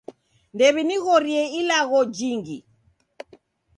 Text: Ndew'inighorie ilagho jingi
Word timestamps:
Ndew'inighorie 0.53 1.43
ilagho 1.59 1.99
jingi 2.15 2.57